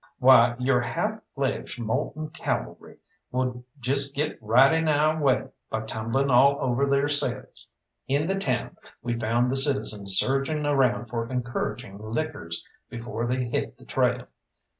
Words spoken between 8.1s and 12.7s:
the town we found the citizens surging around for encouraging liquors